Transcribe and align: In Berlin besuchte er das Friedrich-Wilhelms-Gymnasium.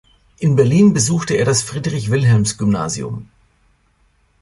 In 0.39 0.55
Berlin 0.55 0.93
besuchte 0.93 1.35
er 1.35 1.45
das 1.45 1.61
Friedrich-Wilhelms-Gymnasium. 1.61 3.29